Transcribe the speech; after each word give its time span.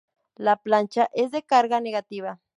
La 0.35 0.55
plancha, 0.55 1.11
es 1.13 1.29
de 1.29 1.43
carga 1.43 1.79
negativa. 1.79 2.39